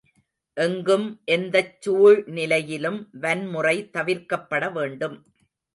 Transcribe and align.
எங்கும் 0.57 1.05
எந்தச் 1.25 1.81
சூழ்நிலையிலும் 1.81 2.99
வன்முறை 3.21 3.77
தவிர்க்கப்பட 3.93 4.71
வேண்டும். 4.71 5.17